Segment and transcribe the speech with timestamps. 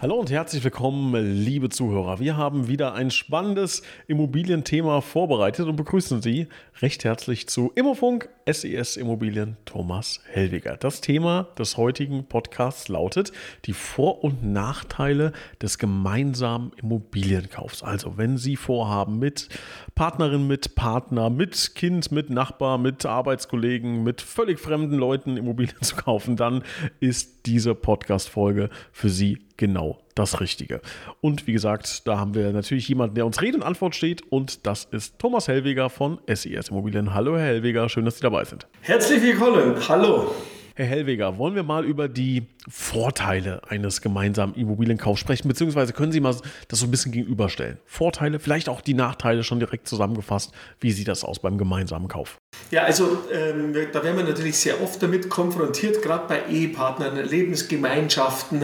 [0.00, 2.20] Hallo und herzlich willkommen, liebe Zuhörer.
[2.20, 6.46] Wir haben wieder ein spannendes Immobilienthema vorbereitet und begrüßen Sie
[6.80, 10.76] recht herzlich zu Immofunk SES e Immobilien Thomas Hellwiger.
[10.76, 13.32] Das Thema des heutigen Podcasts lautet
[13.64, 17.82] die Vor- und Nachteile des gemeinsamen Immobilienkaufs.
[17.82, 19.48] Also wenn Sie vorhaben, mit
[19.96, 25.96] Partnerin, mit Partner, mit Kind, mit Nachbar, mit Arbeitskollegen, mit völlig fremden Leuten Immobilien zu
[25.96, 26.62] kaufen, dann
[27.00, 30.80] ist diese Podcast-Folge für Sie genau das Richtige.
[31.20, 34.66] Und wie gesagt, da haben wir natürlich jemanden, der uns Rede und Antwort steht und
[34.66, 37.12] das ist Thomas Hellweger von SES Immobilien.
[37.12, 38.66] Hallo Herr Hellweger, schön, dass Sie dabei sind.
[38.80, 40.34] Herzlich willkommen, hallo.
[40.78, 46.20] Herr Hellweger, wollen wir mal über die Vorteile eines gemeinsamen Immobilienkaufs sprechen, beziehungsweise können Sie
[46.20, 46.36] mal
[46.68, 47.78] das so ein bisschen gegenüberstellen?
[47.84, 50.52] Vorteile, vielleicht auch die Nachteile schon direkt zusammengefasst.
[50.78, 52.38] Wie sieht das aus beim gemeinsamen Kauf?
[52.70, 58.62] Ja, also ähm, da werden wir natürlich sehr oft damit konfrontiert, gerade bei Ehepartnern, Lebensgemeinschaften,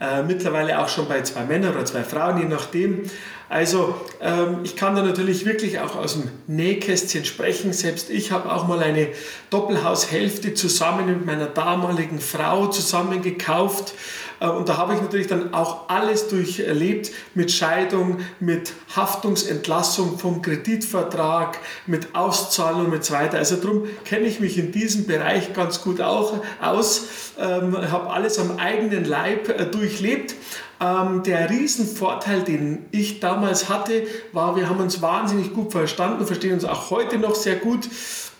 [0.00, 3.08] äh, mittlerweile auch schon bei zwei Männern oder zwei Frauen, je nachdem.
[3.48, 7.72] Also ähm, ich kann da natürlich wirklich auch aus dem Nähkästchen sprechen.
[7.72, 9.08] Selbst ich habe auch mal eine
[9.50, 13.94] Doppelhaushälfte zusammen mit meiner damaligen Frau zusammen gekauft.
[14.40, 20.42] Äh, und da habe ich natürlich dann auch alles durcherlebt mit Scheidung, mit Haftungsentlassung vom
[20.42, 23.14] Kreditvertrag, mit Auszahlung und so.
[23.36, 27.06] Also darum kenne ich mich in diesem Bereich ganz gut auch aus,
[27.38, 30.34] ähm, habe alles am eigenen Leib äh, durchlebt.
[30.80, 36.54] Ähm, der Riesenvorteil, den ich damals hatte, war, wir haben uns wahnsinnig gut verstanden, verstehen
[36.54, 37.88] uns auch heute noch sehr gut.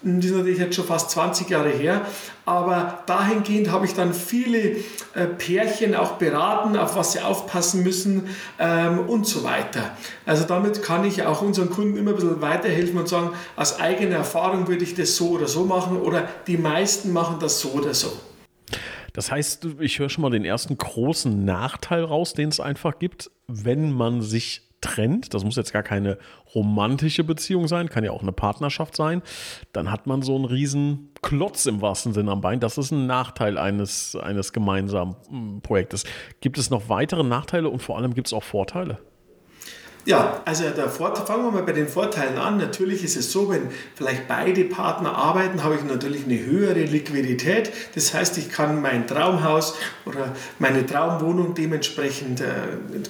[0.05, 2.03] Das ist natürlich jetzt schon fast 20 Jahre her,
[2.45, 4.77] aber dahingehend habe ich dann viele
[5.15, 9.97] äh, Pärchen auch beraten, auf was sie aufpassen müssen ähm, und so weiter.
[10.27, 14.17] Also damit kann ich auch unseren Kunden immer ein bisschen weiterhelfen und sagen, aus eigener
[14.17, 17.95] Erfahrung würde ich das so oder so machen oder die meisten machen das so oder
[17.95, 18.13] so.
[19.15, 23.31] Das heißt, ich höre schon mal den ersten großen Nachteil raus, den es einfach gibt,
[23.47, 25.33] wenn man sich trennt.
[25.33, 26.19] Das muss jetzt gar keine
[26.55, 29.23] romantische Beziehung sein, kann ja auch eine Partnerschaft sein.
[29.73, 32.61] Dann hat man so einen riesen Klotz im wahrsten Sinne am Bein.
[32.61, 36.05] Das ist ein Nachteil eines, eines gemeinsamen hm, Projektes.
[36.41, 38.99] Gibt es noch weitere Nachteile und vor allem gibt es auch Vorteile?
[40.07, 42.59] Ja, also der Vorteil, fangen wir mal bei den Vorteilen an.
[42.59, 47.73] Natürlich ist es so, wenn vielleicht beide Partner arbeiten, habe ich natürlich eine höhere Liquidität.
[47.95, 52.45] Das heißt, ich kann mein Traumhaus oder meine Traumwohnung dementsprechend äh,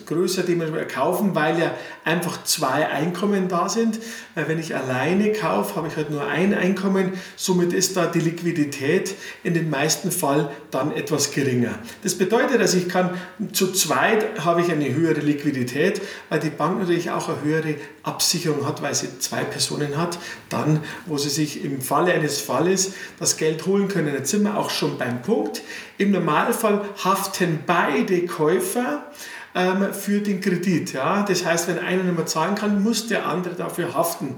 [0.06, 3.98] größer dementsprechend kaufen, weil ja einfach zwei Einkommen da sind.
[4.36, 7.14] Weil wenn ich alleine kaufe, habe ich halt nur ein Einkommen.
[7.34, 11.74] Somit ist da die Liquidität in den meisten Fall dann etwas geringer.
[12.04, 13.18] Das bedeutet, dass ich kann
[13.52, 18.66] zu zweit habe ich eine höhere Liquidität, weil die Banken natürlich auch eine höhere Absicherung
[18.66, 20.18] hat, weil sie zwei Personen hat,
[20.48, 24.14] dann, wo sie sich im Falle eines Falles das Geld holen können.
[24.14, 25.62] Jetzt sind wir auch schon beim Punkt.
[25.98, 29.10] Im Normalfall haften beide Käufer
[29.54, 30.92] ähm, für den Kredit.
[30.92, 31.22] Ja?
[31.22, 34.34] Das heißt, wenn einer nicht mehr zahlen kann, muss der andere dafür haften.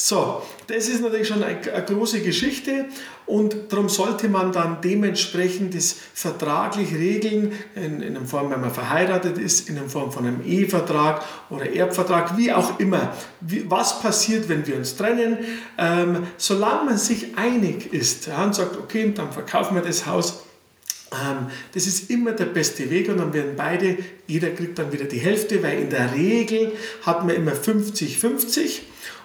[0.00, 2.84] So, das ist natürlich schon eine, große Geschichte
[3.26, 8.70] und darum sollte man dann dementsprechend das vertraglich regeln, in, in einer Form, wenn man
[8.70, 13.12] verheiratet ist, in einer Form von einem Ehevertrag oder Erbvertrag, wie auch immer.
[13.40, 15.38] Wie, was passiert, wenn wir uns trennen?
[15.76, 20.44] Ähm, solange man sich einig ist ja, und sagt, okay, dann verkaufen wir das Haus,
[21.10, 23.98] ähm, das ist immer der beste Weg und dann werden beide,
[24.28, 26.70] jeder kriegt dann wieder die Hälfte, weil in der Regel
[27.02, 28.82] hat man immer 50-50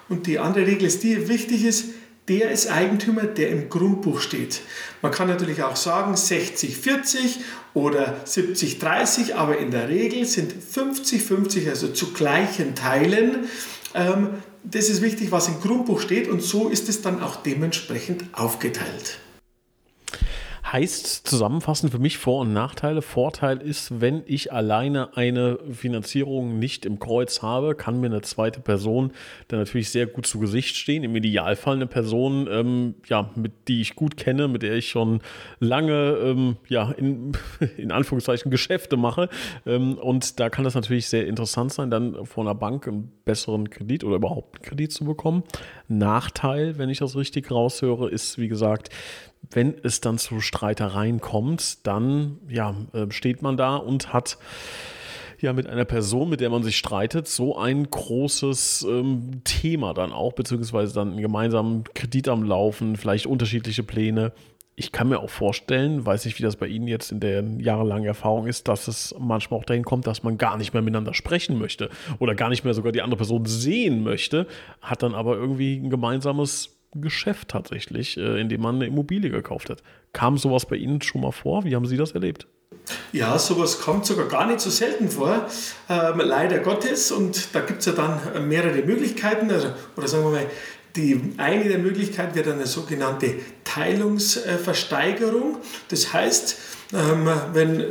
[0.08, 1.86] und die andere Regel ist die, wichtig ist,
[2.28, 4.62] der ist Eigentümer, der im Grundbuch steht.
[5.02, 7.40] Man kann natürlich auch sagen 60-40
[7.74, 13.48] oder 70-30, aber in der Regel sind 50-50, also zu gleichen Teilen.
[13.94, 14.30] Ähm,
[14.62, 19.18] das ist wichtig, was im Grundbuch steht und so ist es dann auch dementsprechend aufgeteilt
[20.72, 23.02] heißt zusammenfassend für mich Vor- und Nachteile.
[23.02, 28.60] Vorteil ist, wenn ich alleine eine Finanzierung nicht im Kreuz habe, kann mir eine zweite
[28.60, 29.12] Person
[29.48, 31.04] dann natürlich sehr gut zu Gesicht stehen.
[31.04, 35.20] Im Idealfall eine Person, ähm, ja, mit die ich gut kenne, mit der ich schon
[35.60, 37.32] lange, ähm, ja, in,
[37.76, 39.28] in Anführungszeichen Geschäfte mache.
[39.66, 43.68] Ähm, und da kann das natürlich sehr interessant sein, dann von einer Bank einen besseren
[43.68, 45.42] Kredit oder überhaupt einen Kredit zu bekommen.
[45.88, 48.88] Nachteil, wenn ich das richtig raushöre, ist, wie gesagt,
[49.50, 54.38] wenn es dann zu Streitereien kommt, dann ja, äh, steht man da und hat
[55.40, 60.12] ja mit einer Person, mit der man sich streitet, so ein großes ähm, Thema dann
[60.12, 64.32] auch, beziehungsweise dann einen gemeinsamen Kredit am Laufen, vielleicht unterschiedliche Pläne.
[64.76, 68.06] ich kann mir auch vorstellen, weiß nicht, wie das bei Ihnen jetzt in der jahrelangen
[68.06, 71.58] Erfahrung ist, dass es manchmal auch dahin kommt, dass man gar nicht mehr miteinander sprechen
[71.58, 74.46] möchte oder gar nicht mehr sogar die andere Person sehen möchte,
[74.80, 79.70] hat dann aber irgendwie ein gemeinsames Geschäft tatsächlich, äh, in dem man eine Immobilie gekauft
[79.70, 79.82] hat.
[80.12, 81.64] Kam sowas bei Ihnen schon mal vor?
[81.64, 82.46] Wie haben Sie das erlebt?
[83.12, 85.48] Ja, sowas kommt sogar gar nicht so selten vor,
[85.88, 87.12] ähm, leider Gottes.
[87.12, 89.50] Und da gibt es ja dann mehrere Möglichkeiten.
[89.50, 90.46] Also, oder sagen wir mal,
[90.96, 95.58] die eine der Möglichkeiten wäre dann eine sogenannte Teilungsversteigerung.
[95.88, 96.58] Das heißt,
[96.92, 97.84] ähm, wenn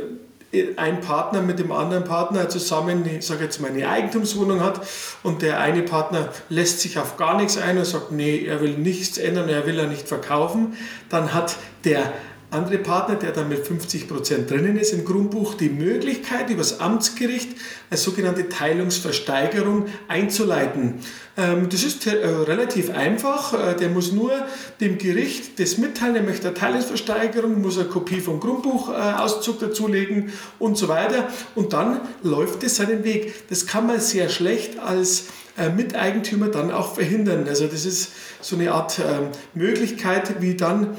[0.76, 4.80] ein Partner mit dem anderen Partner zusammen, ich sage jetzt mal, eine Eigentumswohnung hat
[5.22, 8.76] und der eine Partner lässt sich auf gar nichts ein und sagt, nee, er will
[8.78, 10.76] nichts ändern, er will ja nicht verkaufen,
[11.08, 12.12] dann hat der
[12.54, 16.80] andere Partner, der dann mit 50 Prozent drinnen ist im Grundbuch, die Möglichkeit, über das
[16.80, 17.50] Amtsgericht
[17.90, 21.00] eine sogenannte Teilungsversteigerung einzuleiten.
[21.36, 23.52] Ähm, das ist äh, relativ einfach.
[23.52, 24.32] Äh, der muss nur
[24.80, 30.78] dem Gericht das mitteilen, er möchte eine Teilungsversteigerung, muss eine Kopie vom Grundbuchauszug dazulegen und
[30.78, 31.28] so weiter.
[31.54, 33.48] Und dann läuft es seinen Weg.
[33.48, 35.24] Das kann man sehr schlecht als
[35.56, 37.46] äh, Miteigentümer dann auch verhindern.
[37.48, 38.10] Also das ist
[38.40, 40.96] so eine Art ähm, Möglichkeit, wie dann,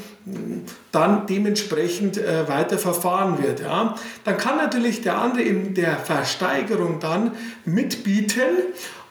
[0.92, 3.60] dann dementsprechend äh, weiter wird.
[3.60, 3.96] Ja.
[4.24, 7.32] Dann kann natürlich der andere in der Versteigerung dann
[7.64, 8.42] mitbieten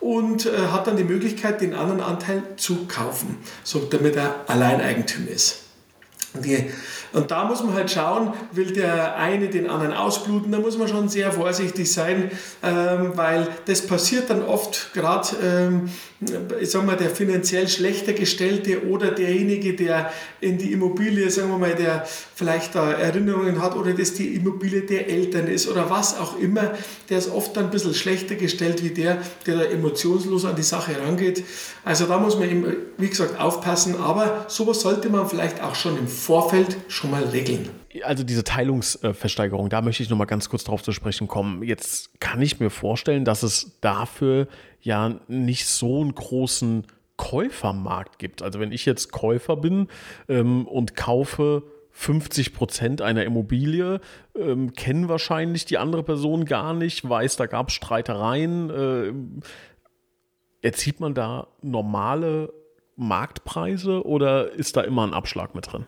[0.00, 5.30] und äh, hat dann die Möglichkeit, den anderen Anteil zu kaufen, so damit er Alleineigentümer
[5.30, 5.60] ist.
[6.34, 6.68] Die,
[7.12, 10.88] und da muss man halt schauen, will der eine den anderen ausbluten, da muss man
[10.88, 15.90] schon sehr vorsichtig sein, ähm, weil das passiert dann oft gerade, ähm,
[16.60, 21.58] ich sag mal, der finanziell schlechter gestellte oder derjenige, der in die Immobilie, sagen wir
[21.58, 26.18] mal, der vielleicht da Erinnerungen hat oder das die Immobilie der Eltern ist oder was
[26.18, 26.72] auch immer,
[27.08, 30.62] der ist oft dann ein bisschen schlechter gestellt wie der, der da emotionslos an die
[30.62, 31.44] Sache rangeht.
[31.84, 35.98] Also da muss man eben, wie gesagt, aufpassen, aber sowas sollte man vielleicht auch schon
[35.98, 37.83] im Vorfeld schon mal regeln.
[38.02, 41.62] Also diese Teilungsversteigerung, da möchte ich noch mal ganz kurz drauf zu sprechen kommen.
[41.62, 44.48] Jetzt kann ich mir vorstellen, dass es dafür
[44.80, 46.86] ja nicht so einen großen
[47.16, 48.42] Käufermarkt gibt.
[48.42, 49.88] Also wenn ich jetzt Käufer bin
[50.28, 51.62] ähm, und kaufe
[51.92, 54.00] 50 Prozent einer Immobilie,
[54.36, 58.70] ähm, kennen wahrscheinlich die andere Person gar nicht, weiß, da gab es Streitereien.
[58.70, 59.12] Äh,
[60.66, 62.52] erzielt man da normale
[62.96, 65.84] Marktpreise oder ist da immer ein Abschlag mit drin?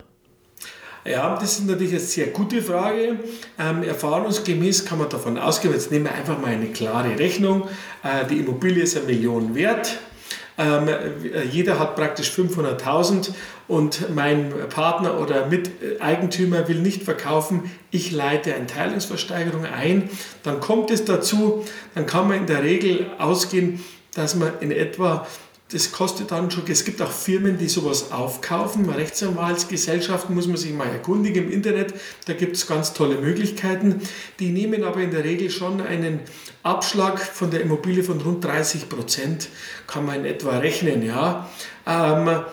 [1.05, 3.19] Ja, das ist natürlich eine sehr gute Frage.
[3.59, 7.67] Ähm, erfahrungsgemäß kann man davon ausgehen, jetzt nehmen wir einfach mal eine klare Rechnung.
[8.03, 9.99] Äh, die Immobilie ist eine Million wert.
[10.57, 10.89] Ähm,
[11.51, 13.29] jeder hat praktisch 500.000
[13.67, 17.71] und mein Partner oder Miteigentümer will nicht verkaufen.
[17.91, 20.09] Ich leite eine Teilungsversteigerung ein.
[20.43, 21.63] Dann kommt es dazu,
[21.93, 23.83] dann kann man in der Regel ausgehen,
[24.15, 25.27] dass man in etwa
[25.71, 28.89] das kostet dann schon, es gibt auch Firmen, die sowas aufkaufen.
[28.89, 31.93] Rechtsanwaltsgesellschaften muss man sich mal erkundigen im Internet.
[32.25, 34.01] Da gibt es ganz tolle Möglichkeiten.
[34.39, 36.21] Die nehmen aber in der Regel schon einen
[36.63, 39.49] Abschlag von der Immobilie von rund 30 Prozent,
[39.87, 41.05] kann man in etwa rechnen.
[41.05, 41.49] Ja.
[41.85, 42.43] Ähm,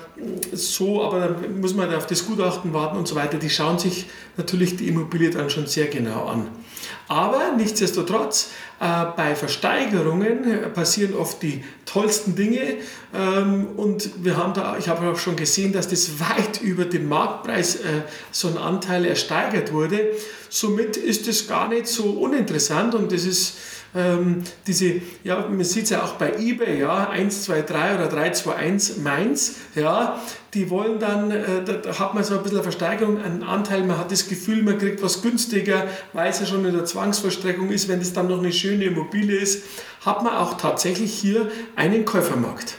[0.52, 3.38] so, aber dann muss man auf das Gutachten warten und so weiter.
[3.38, 4.06] Die schauen sich
[4.37, 6.49] natürlich die Immobilie dann schon sehr genau an.
[7.06, 12.79] Aber nichtsdestotrotz, äh, bei Versteigerungen passieren oft die tollsten Dinge
[13.15, 17.09] ähm, und wir haben da, ich habe auch schon gesehen, dass das weit über den
[17.09, 18.03] Marktpreis äh,
[18.33, 20.12] so ein Anteil ersteigert wurde.
[20.49, 23.55] Somit ist es gar nicht so uninteressant und das ist
[23.94, 29.56] ähm, diese, ja, man sieht es ja auch bei eBay, ja, 123 oder 321 Mainz,
[29.77, 30.20] ja,
[30.53, 33.98] die wollen dann, äh, da, hat man so ein bisschen eine Versteigerung, einen Anteil, man
[33.98, 37.89] hat das Gefühl, man kriegt was günstiger, weil es ja schon in der Zwangsverstreckung ist,
[37.89, 39.65] wenn es dann noch eine schöne Immobilie ist,
[40.05, 42.79] hat man auch tatsächlich hier einen Käufermarkt.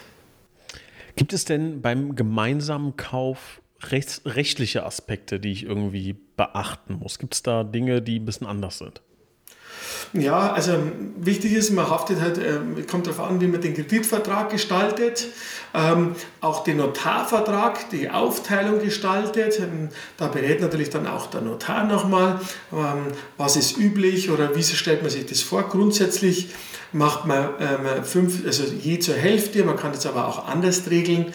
[1.15, 7.19] Gibt es denn beim gemeinsamen Kauf rechtliche Aspekte, die ich irgendwie beachten muss?
[7.19, 9.01] Gibt es da Dinge, die ein bisschen anders sind?
[10.13, 10.73] Ja, also
[11.17, 15.27] wichtig ist, man haftet halt, äh, kommt darauf an, wie man den Kreditvertrag gestaltet,
[15.73, 19.59] ähm, auch den Notarvertrag, die Aufteilung gestaltet.
[19.59, 22.39] Ähm, da berät natürlich dann auch der Notar nochmal,
[22.71, 25.63] ähm, was ist üblich oder wie stellt man sich das vor.
[25.63, 26.49] Grundsätzlich
[26.93, 31.33] macht man ähm, fünf, also je zur Hälfte, man kann das aber auch anders regeln.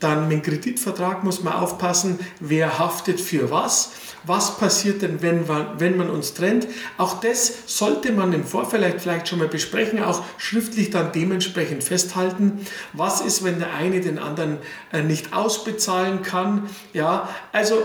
[0.00, 3.92] Dann mit dem Kreditvertrag muss man aufpassen, wer haftet für was.
[4.24, 6.66] Was passiert denn, wenn man, wenn man uns trennt?
[6.98, 12.66] Auch das sollte man im Vorfeld vielleicht schon mal besprechen, auch schriftlich dann dementsprechend festhalten.
[12.92, 14.58] Was ist, wenn der eine den anderen
[14.92, 16.68] äh, nicht ausbezahlen kann?
[16.92, 17.82] Ja, also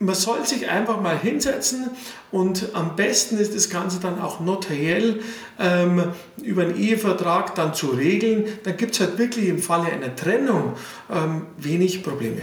[0.00, 1.90] man soll sich einfach mal hinsetzen
[2.30, 5.20] und am besten ist das Ganze dann auch notariell
[5.58, 6.12] ähm,
[6.42, 8.44] über einen Ehevertrag dann zu regeln.
[8.64, 10.74] Dann gibt es halt wirklich im Falle einer Trennung
[11.10, 12.42] ähm, wenig Probleme.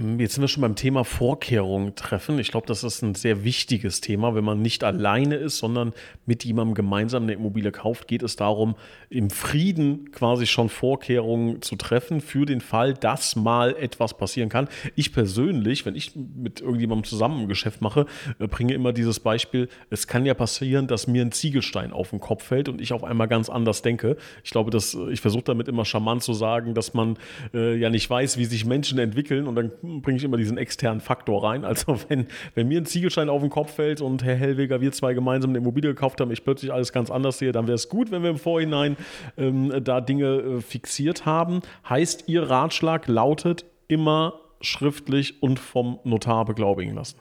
[0.00, 2.38] Hm, jetzt sind wir schon beim Thema Vorkehrungen treffen.
[2.38, 4.34] Ich glaube, das ist ein sehr wichtiges Thema.
[4.34, 5.92] Wenn man nicht alleine ist, sondern
[6.24, 8.76] mit jemandem gemeinsam eine Immobilie kauft, geht es darum,
[9.10, 14.68] im Frieden quasi schon Vorkehrungen zu treffen für den Fall, dass mal etwas passieren kann.
[14.94, 18.06] Ich persönlich, wenn ich mit irgendjemandem zusammen ein Geschäft mache,
[18.38, 22.20] äh, bringe immer dieses Beispiel, es kann ja passieren, dass mir ein Ziegelstein auf den
[22.20, 24.16] Kopf fällt und ich auf einmal ganz anders denke.
[24.44, 27.18] Ich glaube, dass äh, ich versuche damit immer charmant zu sagen, dass man
[27.52, 31.00] äh, ja nicht weiß, wie sich Menschen entwickeln und dann bringe ich immer diesen externen
[31.00, 31.64] Faktor rein.
[31.64, 35.14] Also wenn, wenn mir ein Ziegelstein auf den Kopf fällt und Herr Hellweger, wir zwei
[35.14, 38.10] gemeinsam eine Immobilie gekauft haben, ich plötzlich alles ganz anders sehe, dann wäre es gut,
[38.10, 38.96] wenn wir im Vorhinein
[39.36, 41.60] ähm, da Dinge äh, fixiert haben.
[41.88, 47.16] Heißt, Ihr Ratschlag lautet immer schriftlich und vom Notar beglaubigen lassen.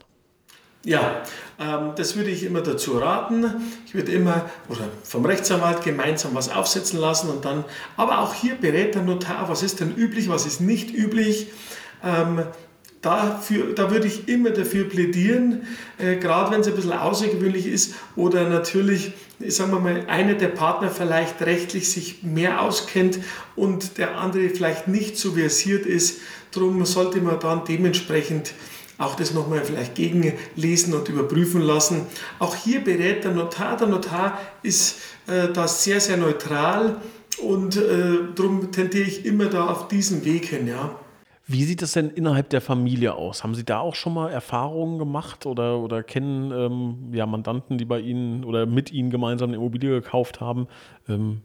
[0.85, 1.23] Ja,
[1.59, 3.45] ähm, das würde ich immer dazu raten.
[3.85, 7.65] Ich würde immer oder vom Rechtsanwalt gemeinsam was aufsetzen lassen und dann,
[7.97, 11.47] aber auch hier berät der Notar, was ist denn üblich, was ist nicht üblich.
[12.03, 12.44] Ähm,
[13.01, 15.65] Dafür, da würde ich immer dafür plädieren,
[16.00, 19.13] äh, gerade wenn es ein bisschen außergewöhnlich ist oder natürlich,
[19.48, 23.20] sagen wir mal, einer der Partner vielleicht rechtlich sich mehr auskennt
[23.56, 26.20] und der andere vielleicht nicht so versiert ist.
[26.51, 28.53] Darum sollte man dann dementsprechend
[28.98, 32.06] auch das nochmal vielleicht gegenlesen und überprüfen lassen.
[32.38, 33.77] Auch hier berät der Notar.
[33.77, 36.98] Der Notar ist äh, da sehr, sehr neutral
[37.41, 40.68] und äh, darum tendiere ich immer da auf diesen Weg hin.
[40.68, 40.99] Ja.
[41.51, 43.44] Wie sieht es denn innerhalb der Familie aus?
[43.44, 47.86] Haben Sie da auch schon mal Erfahrungen gemacht oder, oder kennen ähm, ja, Mandanten, die
[47.86, 50.68] bei Ihnen oder mit Ihnen gemeinsam eine Immobilie gekauft haben?
[51.08, 51.41] Ähm,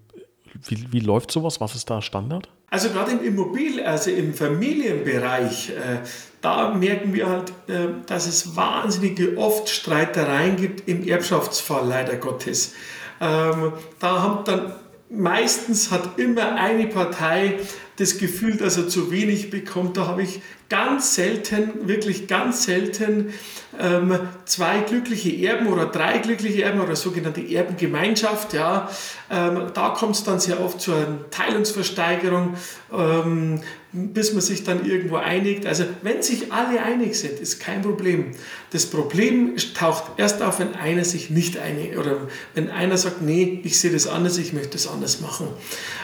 [0.63, 1.59] wie, wie läuft sowas?
[1.63, 2.51] Was ist da Standard?
[2.69, 6.01] Also gerade im Immobilien, also im Familienbereich, äh,
[6.43, 12.75] da merken wir halt, äh, dass es wahnsinnige oft Streitereien gibt im Erbschaftsfall, leider Gottes.
[13.23, 14.73] Ähm, da haben dann
[15.09, 17.55] meistens hat immer eine Partei
[17.97, 19.97] das Gefühl, dass er zu wenig bekommt.
[19.97, 20.41] Da habe ich
[20.75, 23.33] ganz selten, wirklich ganz selten
[23.79, 28.53] ähm, zwei glückliche Erben oder drei glückliche Erben oder sogenannte Erbengemeinschaft.
[28.55, 28.91] Ja,
[29.31, 32.55] ähm, da kommt es dann sehr oft zu einer Teilungsversteigerung,
[32.93, 33.61] ähm,
[33.93, 35.67] bis man sich dann irgendwo einigt.
[35.67, 38.33] Also wenn sich alle einig sind, ist kein Problem.
[38.71, 43.61] Das Problem taucht erst auf, wenn einer sich nicht einigt oder wenn einer sagt, nee,
[43.63, 45.49] ich sehe das anders, ich möchte das anders machen.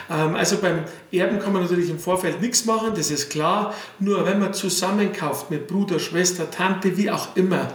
[0.09, 3.73] Ähm, also beim Erben kann man natürlich im Vorfeld nichts machen, das ist klar.
[3.99, 7.67] Nur wenn man zusammenkauft mit Bruder, Schwester, Tante, wie auch immer,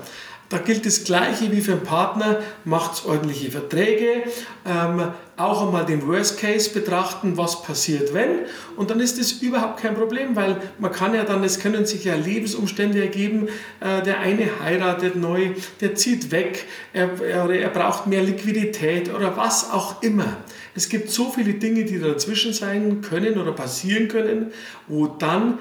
[0.49, 4.23] da gilt das Gleiche wie für einen Partner, macht ordentliche Verträge,
[4.65, 8.47] ähm, auch einmal den Worst Case betrachten, was passiert, wenn.
[8.77, 12.05] Und dann ist das überhaupt kein Problem, weil man kann ja dann, es können sich
[12.05, 13.49] ja Lebensumstände ergeben,
[13.81, 15.51] äh, der eine heiratet neu,
[15.81, 20.37] der zieht weg, er, er, er braucht mehr Liquidität oder was auch immer.
[20.77, 24.53] Es gibt so viele Dinge, die dazwischen sein können oder passieren können,
[24.87, 25.59] wo dann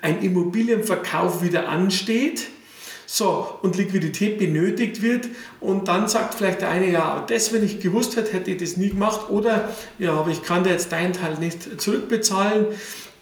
[0.00, 2.48] ein Immobilienverkauf wieder ansteht
[3.14, 5.28] so, und Liquidität benötigt wird
[5.60, 8.78] und dann sagt vielleicht der eine, ja, das, wenn ich gewusst hätte, hätte ich das
[8.78, 9.68] nie gemacht oder
[9.98, 12.68] ja, aber ich kann dir jetzt deinen Teil nicht zurückbezahlen.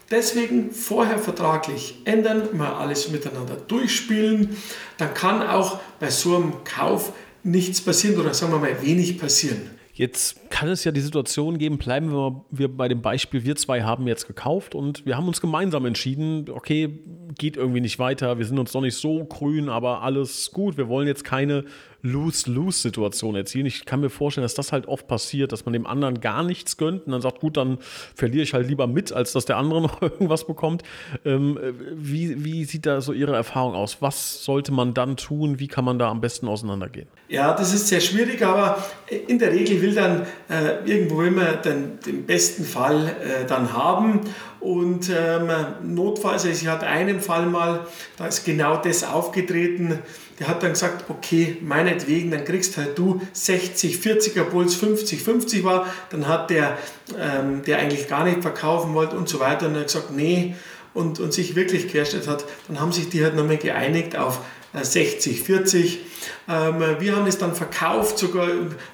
[0.09, 4.55] Deswegen vorher vertraglich ändern, mal alles miteinander durchspielen.
[4.97, 7.11] Dann kann auch bei so einem Kauf
[7.43, 9.71] nichts passieren oder sagen wir mal wenig passieren.
[9.93, 13.83] Jetzt kann es ja die Situation geben, bleiben wir, wir bei dem Beispiel, wir zwei
[13.83, 16.99] haben jetzt gekauft und wir haben uns gemeinsam entschieden, okay,
[17.37, 20.87] geht irgendwie nicht weiter, wir sind uns noch nicht so grün, aber alles gut, wir
[20.87, 21.65] wollen jetzt keine
[22.01, 23.65] Lose-Lose-Situation erzielen.
[23.65, 26.77] Ich kann mir vorstellen, dass das halt oft passiert, dass man dem anderen gar nichts
[26.77, 27.77] gönnt und dann sagt, gut, dann
[28.15, 30.83] verliere ich halt lieber mit, als dass der andere noch irgendwas bekommt.
[31.25, 31.59] Ähm,
[31.93, 34.01] wie, wie sieht da so Ihre Erfahrung aus?
[34.01, 35.59] Was sollte man dann tun?
[35.59, 37.07] Wie kann man da am besten auseinandergehen?
[37.29, 38.83] Ja, das ist sehr schwierig, aber
[39.27, 44.21] in der Regel will dann äh, irgendwo immer den, den besten Fall äh, dann haben.
[44.61, 45.49] Und ähm,
[45.83, 47.87] notfalls, also ich hatte einen Fall mal,
[48.17, 49.99] da ist genau das aufgetreten.
[50.39, 55.63] Der hat dann gesagt, okay, meinetwegen, dann kriegst halt du 60, 40er Puls, 50, 50
[55.63, 55.87] war.
[56.11, 56.77] Dann hat der,
[57.19, 59.65] ähm, der eigentlich gar nicht verkaufen wollte und so weiter.
[59.65, 60.55] Und er hat gesagt, nee,
[60.93, 62.45] und, und sich wirklich querstellt hat.
[62.67, 64.41] Dann haben sich die halt nochmal geeinigt auf
[64.73, 65.99] 60, 40.
[66.47, 68.47] Ähm, wir haben es dann verkauft, sogar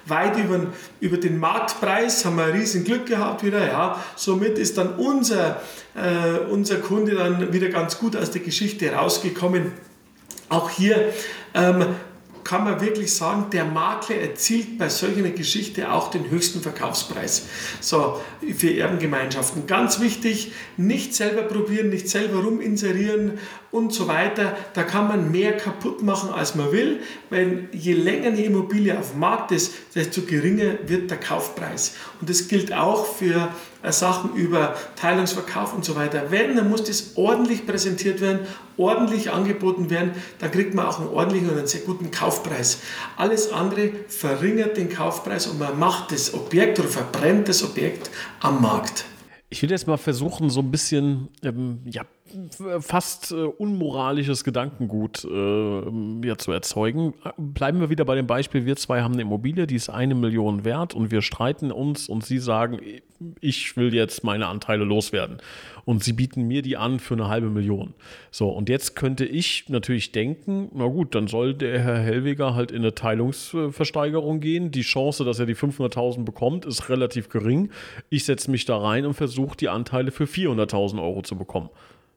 [0.06, 0.66] weit über,
[1.00, 3.66] über den Marktpreis, haben wir riesen Glück gehabt wieder.
[3.66, 4.02] Ja.
[4.16, 5.60] Somit ist dann unser,
[5.94, 9.72] äh, unser Kunde dann wieder ganz gut aus der Geschichte rausgekommen.
[10.48, 11.12] Auch hier
[11.54, 11.86] ähm,
[12.48, 17.46] kann man wirklich sagen, der Makler erzielt bei solch einer Geschichte auch den höchsten Verkaufspreis.
[17.82, 18.22] So,
[18.56, 19.66] für Erbengemeinschaften.
[19.66, 23.32] Ganz wichtig, nicht selber probieren, nicht selber ruminserieren
[23.70, 24.56] und so weiter.
[24.72, 29.10] Da kann man mehr kaputt machen, als man will, weil je länger eine Immobilie auf
[29.10, 31.96] dem Markt ist, desto geringer wird der Kaufpreis.
[32.18, 33.50] Und das gilt auch für
[33.90, 36.30] Sachen über Teilungsverkauf und so weiter.
[36.30, 38.40] Wenn, dann muss das ordentlich präsentiert werden,
[38.76, 42.78] ordentlich angeboten werden, dann kriegt man auch einen ordentlichen und einen sehr guten Kaufpreis.
[43.16, 48.60] Alles andere verringert den Kaufpreis und man macht das Objekt oder verbrennt das Objekt am
[48.60, 49.04] Markt.
[49.50, 52.02] Ich will jetzt mal versuchen, so ein bisschen ähm, ja,
[52.80, 57.14] fast äh, unmoralisches Gedankengut äh, ja, zu erzeugen.
[57.38, 60.64] Bleiben wir wieder bei dem Beispiel, wir zwei haben eine Immobilie, die ist eine Million
[60.64, 62.78] wert und wir streiten uns und Sie sagen,
[63.40, 65.38] ich will jetzt meine Anteile loswerden.
[65.88, 67.94] Und Sie bieten mir die an für eine halbe Million.
[68.30, 72.72] So, und jetzt könnte ich natürlich denken, na gut, dann soll der Herr Hellweger halt
[72.72, 74.70] in eine Teilungsversteigerung gehen.
[74.70, 77.70] Die Chance, dass er die 500.000 bekommt, ist relativ gering.
[78.10, 81.70] Ich setze mich da rein und versuche, die Anteile für 400.000 Euro zu bekommen.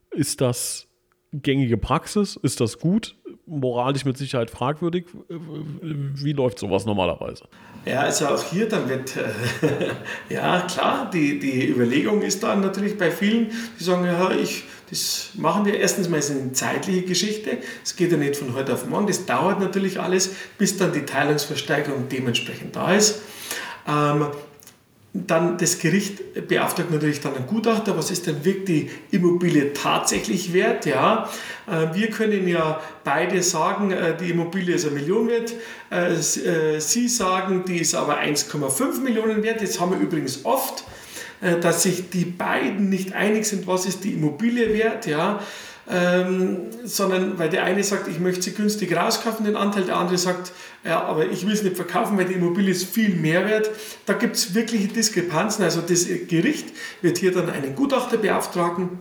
[0.09, 0.89] Ist das
[1.31, 2.35] gängige Praxis?
[2.35, 3.15] Ist das gut?
[3.45, 5.05] Moralisch mit Sicherheit fragwürdig.
[5.27, 7.45] Wie läuft sowas normalerweise?
[7.85, 9.89] Ja, also auch hier dann wird, äh,
[10.33, 15.31] ja klar, die, die Überlegung ist dann natürlich bei vielen, die sagen, ja, ich, das
[15.35, 15.79] machen wir.
[15.79, 17.57] Erstens mal ist es eine zeitliche Geschichte.
[17.83, 19.07] Es geht ja nicht von heute auf morgen.
[19.07, 23.21] Das dauert natürlich alles, bis dann die Teilungsversteigerung dementsprechend da ist.
[23.87, 24.27] Ähm,
[25.13, 30.53] dann das Gericht beauftragt natürlich dann einen Gutachter, was ist denn wirklich die Immobilie tatsächlich
[30.53, 30.85] wert?
[30.85, 31.29] Ja,
[31.67, 35.53] äh, wir können ja beide sagen, äh, die Immobilie ist eine Million wert.
[35.89, 39.61] Äh, Sie sagen, die ist aber 1,5 Millionen wert.
[39.61, 40.85] Jetzt haben wir übrigens oft,
[41.61, 45.07] dass sich die beiden nicht einig sind, was ist die Immobilie wert.
[45.07, 45.39] Ja,
[45.89, 50.17] ähm, sondern weil der eine sagt, ich möchte sie günstig rauskaufen, den Anteil, der andere
[50.17, 50.53] sagt,
[50.83, 53.69] ja, aber ich will es nicht verkaufen, weil die Immobilie ist viel mehr wert.
[54.05, 55.63] Da gibt es wirkliche Diskrepanzen.
[55.63, 56.69] Also das Gericht
[57.01, 58.99] wird hier dann einen Gutachter beauftragen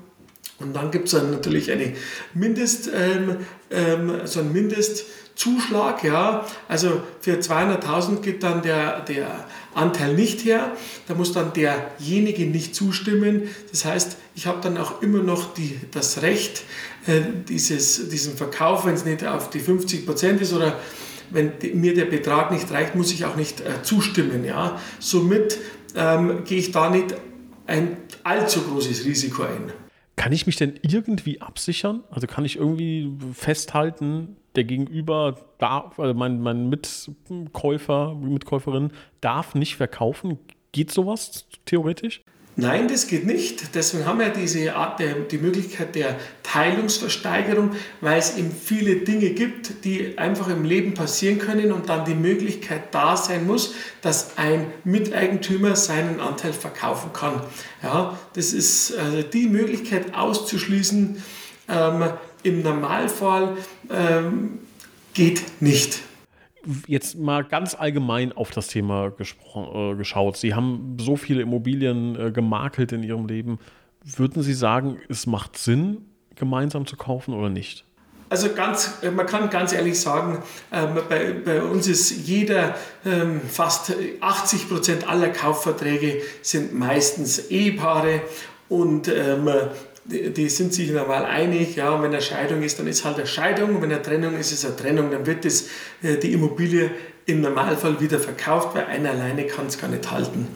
[0.60, 1.94] und dann gibt es dann natürlich eine
[2.34, 3.38] Mindest, ähm,
[3.70, 6.04] ähm, so ein Mindestzuschlag.
[6.04, 6.46] Ja.
[6.68, 10.76] Also für 200.000 geht dann der, der Anteil nicht her.
[11.08, 13.48] Da muss dann derjenige nicht zustimmen.
[13.70, 16.62] Das heißt, ich habe dann auch immer noch die, das Recht,
[17.06, 20.78] äh, dieses, diesen Verkauf, wenn es nicht auf die 50 Prozent ist oder
[21.30, 24.44] wenn mir der Betrag nicht reicht, muss ich auch nicht äh, zustimmen.
[24.44, 24.80] Ja?
[24.98, 25.58] Somit
[25.94, 27.14] ähm, gehe ich da nicht
[27.66, 29.72] ein allzu großes Risiko ein.
[30.16, 32.02] Kann ich mich denn irgendwie absichern?
[32.10, 39.76] Also kann ich irgendwie festhalten, der Gegenüber darf, also mein, mein Mitkäufer, Mitkäuferin darf nicht
[39.76, 40.38] verkaufen?
[40.72, 42.22] Geht sowas theoretisch?
[42.60, 43.74] Nein, das geht nicht.
[43.74, 47.70] Deswegen haben wir diese Art der, die Möglichkeit der Teilungsversteigerung,
[48.02, 52.14] weil es eben viele Dinge gibt, die einfach im Leben passieren können und dann die
[52.14, 57.40] Möglichkeit da sein muss, dass ein Miteigentümer seinen Anteil verkaufen kann.
[57.82, 61.22] Ja, das ist also die Möglichkeit auszuschließen.
[61.66, 62.04] Ähm,
[62.42, 63.56] Im Normalfall
[63.90, 64.58] ähm,
[65.14, 66.00] geht nicht
[66.86, 70.36] jetzt mal ganz allgemein auf das Thema äh, geschaut.
[70.36, 73.58] Sie haben so viele Immobilien äh, gemakelt in Ihrem Leben.
[74.04, 77.84] Würden Sie sagen, es macht Sinn, gemeinsam zu kaufen oder nicht?
[78.30, 80.42] Also ganz, äh, man kann ganz ehrlich sagen,
[80.72, 88.22] ähm, bei, bei, uns ist jeder, ähm, fast 80 Prozent aller Kaufverträge sind meistens Ehepaare
[88.68, 89.50] und ähm,
[90.04, 93.26] die, sind sich normal einig, ja, und wenn eine Scheidung ist, dann ist halt eine
[93.26, 95.68] Scheidung, und wenn eine Trennung ist, ist eine Trennung, dann wird das,
[96.02, 96.90] äh, die Immobilie
[97.26, 100.48] im Normalfall wieder verkauft, weil einer alleine kann es gar nicht halten.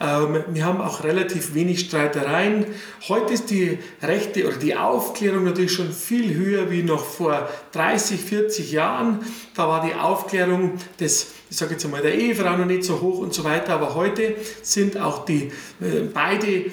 [0.00, 2.66] Ähm, wir haben auch relativ wenig Streitereien.
[3.08, 8.20] Heute ist die Rechte oder die Aufklärung natürlich schon viel höher wie noch vor 30,
[8.20, 9.20] 40 Jahren.
[9.54, 13.18] Da war die Aufklärung des, ich sage jetzt einmal, der Ehefrau noch nicht so hoch
[13.18, 16.66] und so weiter, aber heute sind auch die äh, beide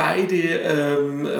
[0.00, 1.30] beide ähm, äh,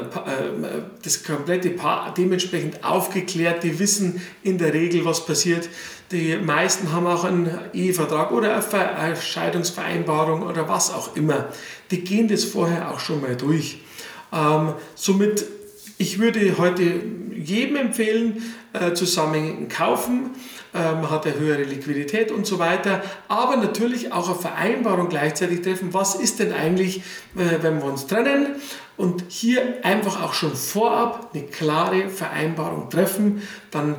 [1.02, 5.70] das komplette Paar dementsprechend aufgeklärt, die wissen in der Regel, was passiert.
[6.12, 8.62] Die meisten haben auch einen Ehevertrag oder
[8.98, 11.48] eine Scheidungsvereinbarung oder was auch immer.
[11.90, 13.78] Die gehen das vorher auch schon mal durch.
[14.30, 15.46] Ähm, somit,
[15.96, 17.00] ich würde heute
[17.34, 18.42] jedem empfehlen,
[18.74, 20.32] äh, zusammenhängend kaufen
[20.74, 23.02] ähm, hat er höhere Liquidität und so weiter.
[23.28, 25.92] Aber natürlich auch eine Vereinbarung gleichzeitig treffen.
[25.92, 26.98] Was ist denn eigentlich,
[27.36, 28.56] äh, wenn wir uns trennen?
[28.96, 33.42] Und hier einfach auch schon vorab eine klare Vereinbarung treffen.
[33.70, 33.96] Dann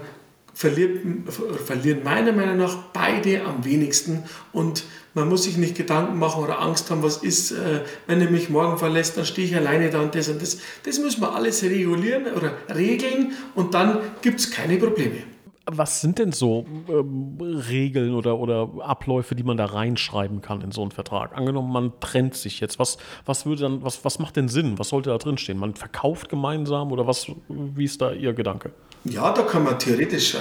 [0.54, 6.62] verlieren meiner Meinung nach beide am wenigsten und man muss sich nicht Gedanken machen oder
[6.62, 10.02] Angst haben, was ist, äh, wenn er mich morgen verlässt, dann stehe ich alleine da
[10.02, 10.60] und das und das.
[10.84, 15.31] Das müssen wir alles regulieren oder regeln und dann gibt es keine Probleme
[15.78, 20.72] was sind denn so ähm, Regeln oder, oder Abläufe, die man da reinschreiben kann in
[20.72, 21.36] so einen Vertrag?
[21.36, 22.80] Angenommen, man trennt sich jetzt.
[22.80, 24.80] Was, was würde dann, was, was macht denn Sinn?
[24.80, 25.58] Was sollte da drin stehen?
[25.58, 28.72] Man verkauft gemeinsam oder was, wie ist da Ihr Gedanke?
[29.04, 30.38] Ja, da kann man theoretisch äh,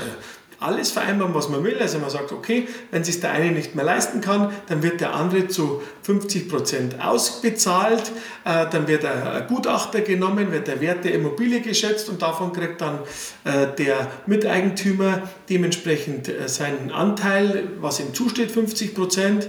[0.61, 1.79] alles vereinbaren, was man will.
[1.81, 5.15] Also man sagt, okay, wenn sich der eine nicht mehr leisten kann, dann wird der
[5.15, 8.13] andere zu 50 Prozent ausbezahlt,
[8.45, 12.81] äh, dann wird ein Gutachter genommen, wird der Wert der Immobilie geschätzt und davon kriegt
[12.81, 12.99] dann
[13.45, 19.49] äh, der Miteigentümer dementsprechend äh, seinen Anteil, was ihm zusteht, 50 Prozent.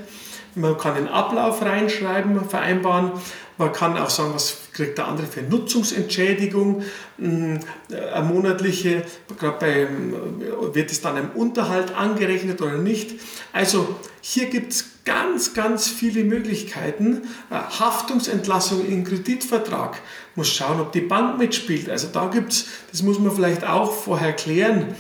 [0.56, 3.12] Man kann einen Ablauf reinschreiben, vereinbaren.
[3.58, 6.84] Man kann auch sagen, was kriegt der andere für Nutzungsentschädigung,
[7.18, 7.60] hm,
[7.90, 9.04] eine monatliche,
[9.38, 9.88] gerade bei,
[10.74, 13.20] wird es dann im Unterhalt angerechnet oder nicht.
[13.54, 17.24] Also hier gibt es ganz, ganz viele Möglichkeiten.
[17.50, 20.00] Haftungsentlassung im Kreditvertrag.
[20.36, 21.90] Muss schauen, ob die Bank mitspielt.
[21.90, 24.96] Also da gibt es, das muss man vielleicht auch vorher klären.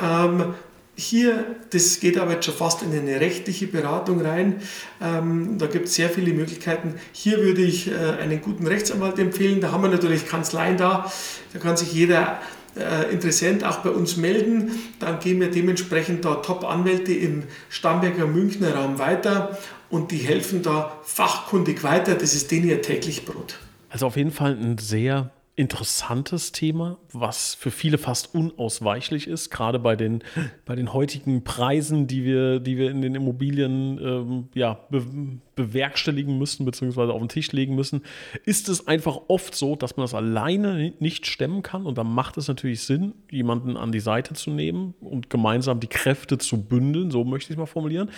[0.00, 0.54] Ähm,
[1.00, 4.56] hier, das geht aber jetzt schon fast in eine rechtliche Beratung rein.
[5.02, 6.94] Ähm, da gibt es sehr viele Möglichkeiten.
[7.12, 9.60] Hier würde ich äh, einen guten Rechtsanwalt empfehlen.
[9.60, 11.10] Da haben wir natürlich Kanzleien da.
[11.52, 12.38] Da kann sich jeder
[12.76, 14.70] äh, Interessent auch bei uns melden.
[14.98, 19.58] Dann gehen wir dementsprechend da Top-Anwälte im Starnberger Münchner Raum weiter
[19.88, 22.14] und die helfen da fachkundig weiter.
[22.14, 23.58] Das ist denen ihr täglich Brot.
[23.88, 29.78] Also auf jeden Fall ein sehr interessantes Thema, was für viele fast unausweichlich ist, gerade
[29.78, 30.24] bei den,
[30.64, 35.04] bei den heutigen Preisen, die wir, die wir in den Immobilien ähm, ja, be
[35.56, 38.02] bewerkstelligen müssen, beziehungsweise auf den Tisch legen müssen,
[38.46, 41.84] ist es einfach oft so, dass man das alleine nicht stemmen kann.
[41.84, 45.86] Und da macht es natürlich Sinn, jemanden an die Seite zu nehmen und gemeinsam die
[45.86, 48.08] Kräfte zu bündeln, so möchte ich es mal formulieren.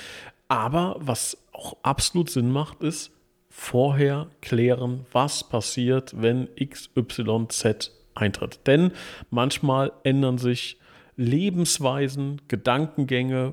[0.47, 3.11] Aber was auch absolut Sinn macht, ist,
[3.55, 8.61] vorher klären, was passiert, wenn XYZ eintritt.
[8.67, 8.93] Denn
[9.31, 10.79] manchmal ändern sich
[11.17, 13.53] Lebensweisen, Gedankengänge,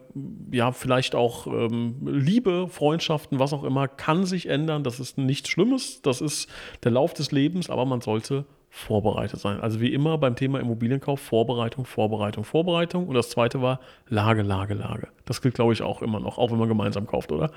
[0.52, 4.86] ja, vielleicht auch ähm, Liebe, Freundschaften, was auch immer, kann sich ändern.
[4.86, 6.50] Das ist nichts Schlimmes, das ist
[6.84, 9.60] der Lauf des Lebens, aber man sollte vorbereitet sein.
[9.60, 13.08] Also wie immer beim Thema Immobilienkauf, Vorbereitung, Vorbereitung, Vorbereitung.
[13.08, 15.10] Und das zweite war Lage, Lage, Lage.
[15.26, 17.52] Das gilt, glaube ich, auch immer noch, auch wenn man gemeinsam kauft, oder?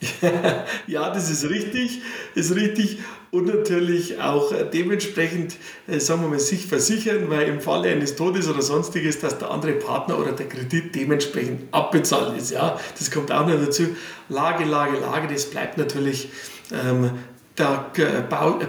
[0.86, 2.02] ja, das ist richtig,
[2.34, 2.98] ist richtig.
[3.30, 5.56] Und natürlich auch dementsprechend,
[5.88, 9.50] äh, sagen wir mal, sich versichern, weil im Falle eines Todes oder sonstiges, dass der
[9.50, 12.50] andere Partner oder der Kredit dementsprechend abbezahlt ist.
[12.52, 13.96] Ja, das kommt auch noch dazu.
[14.28, 16.28] Lage, Lage, Lage, das bleibt natürlich,
[16.72, 17.10] ähm,
[17.56, 17.90] da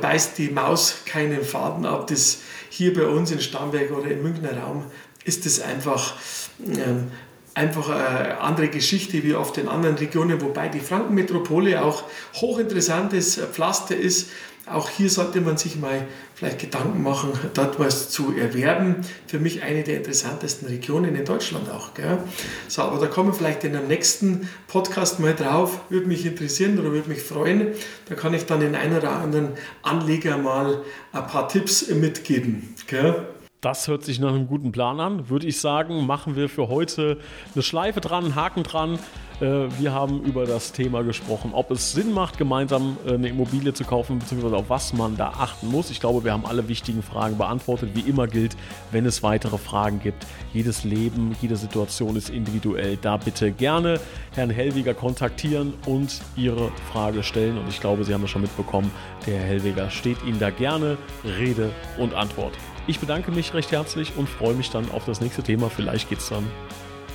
[0.01, 2.07] beißt die Maus keinen Faden ab.
[2.07, 4.85] Das hier bei uns in Starnberg oder im Münchner Raum
[5.25, 6.13] ist das einfach
[6.65, 7.11] ähm,
[7.55, 12.03] einfach eine andere Geschichte wie auf den anderen Regionen, wobei die Frankenmetropole auch
[12.35, 14.29] hochinteressantes Pflaster ist.
[14.67, 18.95] Auch hier sollte man sich mal vielleicht Gedanken machen, dort was zu erwerben.
[19.27, 21.93] Für mich eine der interessantesten Regionen in Deutschland auch.
[21.93, 22.17] Gell?
[22.67, 25.81] So, aber da kommen wir vielleicht in einem nächsten Podcast mal drauf.
[25.89, 27.67] Würde mich interessieren oder würde mich freuen.
[28.09, 29.49] Da kann ich dann den einen oder anderen
[29.83, 30.81] Anleger mal
[31.13, 32.73] ein paar Tipps mitgeben.
[32.87, 33.27] Gell?
[33.65, 35.27] Das hört sich nach einem guten Plan an.
[35.27, 37.17] Würde ich sagen, machen wir für heute
[37.55, 38.99] eine Schleife dran, einen Haken dran.
[39.41, 43.73] Äh, wir haben über das Thema gesprochen, ob es Sinn macht, gemeinsam äh, eine Immobilie
[43.73, 45.89] zu kaufen, beziehungsweise auf was man da achten muss.
[45.89, 47.89] Ich glaube, wir haben alle wichtigen Fragen beantwortet.
[47.95, 48.55] Wie immer gilt,
[48.91, 52.99] wenn es weitere Fragen gibt, jedes Leben, jede Situation ist individuell.
[53.01, 53.99] Da bitte gerne
[54.35, 57.57] Herrn Hellwiger kontaktieren und Ihre Frage stellen.
[57.57, 58.91] Und ich glaube, Sie haben es schon mitbekommen,
[59.25, 62.53] der Herr Hellwiger steht Ihnen da gerne Rede und Antwort.
[62.87, 65.69] Ich bedanke mich recht herzlich und freue mich dann auf das nächste Thema.
[65.69, 66.45] Vielleicht geht es dann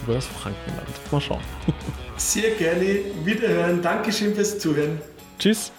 [0.02, 0.88] über das Frankenland.
[1.12, 1.42] Mal schauen.
[2.16, 3.00] Sehr gerne.
[3.24, 3.80] Wiederhören.
[3.80, 5.00] Dankeschön fürs Zuhören.
[5.38, 5.72] Tschüss.